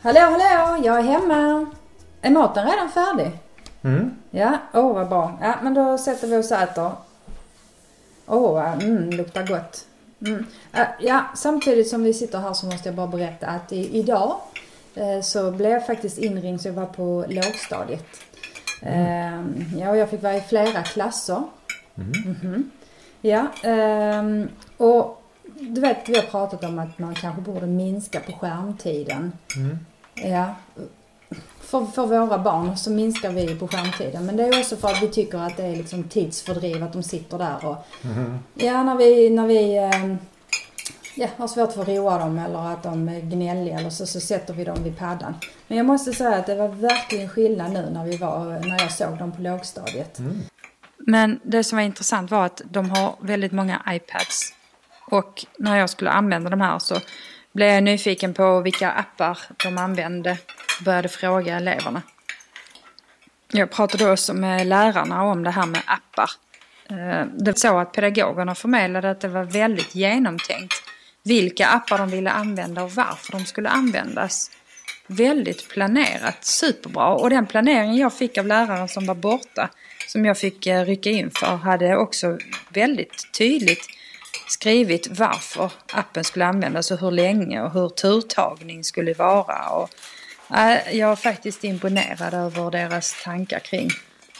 [0.00, 1.66] Hallå, hallå, jag är hemma.
[2.22, 3.30] Är maten redan färdig?
[3.82, 4.10] Mm.
[4.30, 5.38] Ja, åh oh, vad bra.
[5.40, 6.92] Ja, men då sätter vi oss och äter.
[8.26, 9.86] Åh, oh, mm, luktar gott.
[10.26, 10.46] Mm.
[11.00, 14.36] Ja, samtidigt som vi sitter här så måste jag bara berätta att i, idag
[14.94, 18.06] eh, så blev jag faktiskt inringd så jag var på lågstadiet.
[18.82, 19.64] Mm.
[19.78, 21.42] Ja, och jag fick vara i flera klasser.
[21.96, 22.12] Mm.
[22.12, 22.70] -hmm.
[23.20, 25.22] Ja, ehm, och
[25.60, 29.32] du vet vi har pratat om att man kanske borde minska på skärmtiden.
[29.56, 29.78] Mm.
[30.22, 30.54] Ja,
[31.60, 34.26] för, för våra barn så minskar vi på skärmtiden.
[34.26, 37.02] Men det är också för att vi tycker att det är liksom tidsfördriv att de
[37.02, 38.38] sitter där och Mm.
[38.54, 40.16] ja, när vi, när vi eh,
[41.14, 44.20] ja, har svårt för att roa dem eller att de är gnälliga eller så, så
[44.20, 45.34] sätter vi dem vid paddan.
[45.68, 48.92] Men jag måste säga att det var verkligen skillnad nu när vi var, när jag
[48.92, 50.18] såg dem på lågstadiet.
[50.18, 50.40] Mm.
[50.98, 54.54] Men det som var intressant var att de har väldigt många iPads.
[55.10, 56.94] Och när jag skulle använda de här så
[57.52, 60.38] blev jag nyfiken på vilka appar de använde
[60.78, 62.02] och började fråga eleverna.
[63.52, 66.30] Jag pratade också med lärarna om det här med appar.
[66.90, 70.74] Eh, det var så att pedagogerna förmedlade att det var väldigt genomtänkt
[71.22, 74.50] vilka appar de ville använda och varför de skulle användas.
[75.06, 77.08] Väldigt planerat, superbra.
[77.08, 79.68] Och den planeringen jag fick av läraren som var borta,
[80.06, 83.97] som jag fick eh, rycka in för, hade också väldigt tydligt
[84.50, 89.68] skrivit varför appen skulle användas och hur länge och hur turtagning skulle vara.
[89.68, 89.90] Och,
[90.56, 93.90] äh, jag är faktiskt imponerad över deras tankar kring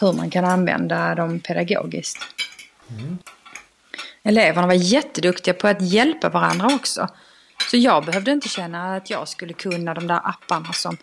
[0.00, 2.18] hur man kan använda dem pedagogiskt.
[2.90, 3.18] Mm.
[4.22, 7.08] Eleverna var jätteduktiga på att hjälpa varandra också.
[7.70, 10.96] Så jag behövde inte känna att jag skulle kunna de där apparna som,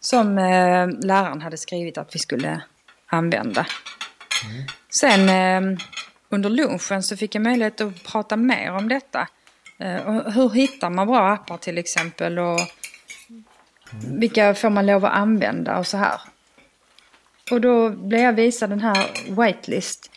[0.00, 2.62] som eh, läraren hade skrivit att vi skulle
[3.06, 3.66] använda.
[4.44, 4.66] Mm.
[4.90, 5.78] Sen eh,
[6.32, 9.28] under lunchen så fick jag möjlighet att prata mer om detta.
[9.78, 12.60] Eh, och hur hittar man bra appar till exempel och
[14.06, 16.20] vilka får man lov att använda och så här.
[17.50, 20.10] Och då blev jag visad den här whitelist.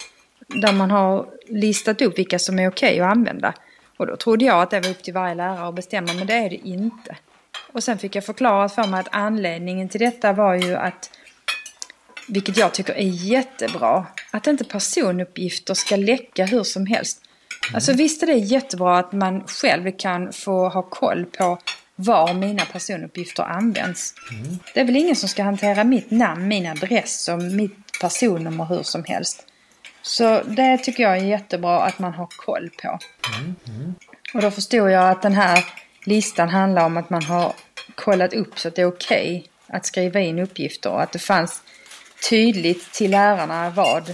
[0.47, 3.53] där man har listat upp vilka som är okej att använda.
[3.97, 6.33] Och då trodde jag att det var upp till varje lärare att bestämma, men det
[6.33, 7.15] är det inte.
[7.73, 11.09] Och sen fick jag förklarat för mig att anledningen till detta var ju att,
[12.27, 17.21] vilket jag tycker är jättebra, att inte personuppgifter ska läcka hur som helst.
[17.73, 21.57] Alltså visst är det jättebra att man själv kan få ha koll på
[21.95, 24.13] var mina personuppgifter används.
[24.31, 24.59] Mm.
[24.73, 28.83] Det är väl ingen som ska hantera mitt namn, min adress och mitt personnummer hur
[28.83, 29.45] som helst.
[30.01, 32.99] Så det tycker jag är jättebra att man har koll på.
[33.37, 33.55] Mm.
[33.67, 33.95] Mm.
[34.33, 35.65] Och då förstod jag att den här
[36.03, 37.53] listan handlar om att man har
[37.95, 41.19] kollat upp så att det är okej okay att skriva in uppgifter och att det
[41.19, 41.61] fanns
[42.29, 44.13] tydligt till lärarna vad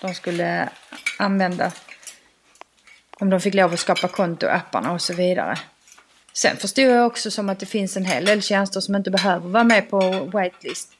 [0.00, 0.68] de skulle
[1.18, 1.72] använda.
[3.20, 5.58] Om de fick lov att skapa konto, apparna och så vidare.
[6.32, 9.48] Sen förstod jag också som att det finns en hel del tjänster som inte behöver
[9.48, 10.92] vara med på whitelist.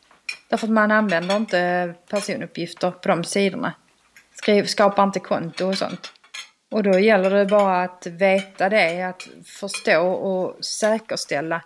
[0.48, 3.72] Därför att man använder inte personuppgifter på de sidorna.
[4.34, 6.12] Skriv, skapar inte konto och sånt.
[6.70, 11.62] Och då gäller det bara att veta det, att förstå och säkerställa.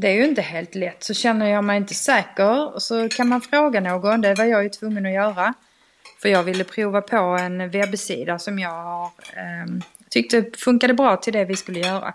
[0.00, 1.04] Det är ju inte helt lätt.
[1.04, 4.20] Så känner jag mig inte säker så kan man fråga någon.
[4.20, 5.54] Det var jag ju tvungen att göra.
[6.22, 9.04] För jag ville prova på en webbsida som jag har,
[9.36, 9.66] eh,
[10.08, 12.14] tyckte funkade bra till det vi skulle göra.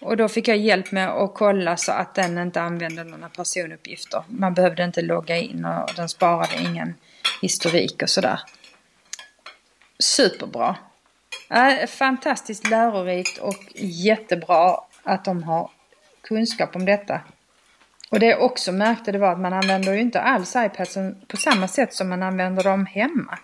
[0.00, 4.22] Och då fick jag hjälp med att kolla så att den inte använde några personuppgifter.
[4.28, 6.94] Man behövde inte logga in och den sparade ingen
[7.42, 8.40] historik och sådär.
[9.98, 10.76] Superbra.
[11.50, 15.70] Äh, fantastiskt lärorikt och jättebra att de har
[16.28, 17.20] kunskap om detta.
[18.10, 21.36] Och det jag också märkte det var att man använder ju inte alls iPadsen på
[21.36, 23.38] samma sätt som man använder dem hemma.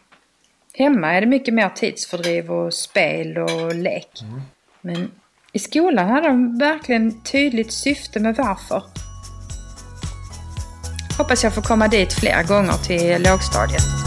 [0.75, 4.23] Hemma är det mycket mer tidsfördriv och spel och lek.
[4.23, 4.43] Mm.
[4.81, 5.11] Men
[5.53, 8.83] i skolan hade de verkligen tydligt syfte med varför.
[11.19, 14.00] Hoppas jag får komma dit fler gånger till lågstadiet.